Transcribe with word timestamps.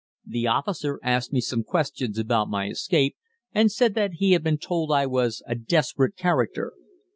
The 0.25 0.47
officer 0.47 0.99
asked 1.03 1.31
me 1.31 1.41
some 1.41 1.61
questions 1.63 2.17
about 2.17 2.49
my 2.49 2.69
escape, 2.69 3.17
and 3.53 3.71
said 3.71 3.93
that 3.93 4.13
he 4.13 4.31
had 4.31 4.41
been 4.43 4.57
told 4.57 4.91
I 4.91 5.05
was 5.05 5.43
a 5.45 5.53
desperate 5.53 6.15
character. 6.15 6.73